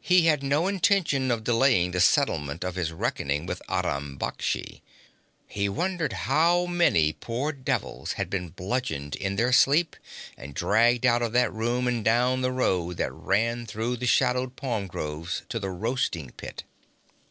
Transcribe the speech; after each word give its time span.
He 0.00 0.22
had 0.24 0.42
no 0.42 0.68
intention 0.68 1.30
of 1.30 1.44
delaying 1.44 1.90
the 1.90 2.00
settlement 2.00 2.64
of 2.64 2.76
his 2.76 2.92
reckoning 2.92 3.44
with 3.44 3.60
Aram 3.68 4.16
Baksh. 4.18 4.80
He 5.46 5.68
wondered 5.68 6.14
how 6.14 6.64
many 6.64 7.12
poor 7.12 7.52
devils 7.52 8.12
had 8.12 8.30
been 8.30 8.48
bludgeoned 8.48 9.14
in 9.16 9.36
their 9.36 9.52
sleep 9.52 9.96
and 10.34 10.54
dragged 10.54 11.04
out 11.04 11.20
of 11.20 11.32
that 11.34 11.52
room 11.52 11.86
and 11.86 12.02
down 12.02 12.40
the 12.40 12.52
road 12.52 12.96
that 12.96 13.12
ran 13.12 13.66
through 13.66 13.96
the 13.98 14.06
shadowed 14.06 14.56
palm 14.56 14.86
groves 14.86 15.42
to 15.50 15.58
the 15.58 15.68
roasting 15.68 16.30
pit. 16.38 16.62